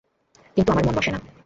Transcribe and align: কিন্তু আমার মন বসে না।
কিন্তু 0.57 0.69
আমার 0.71 0.85
মন 0.85 0.93
বসে 0.95 1.11
না। 1.11 1.19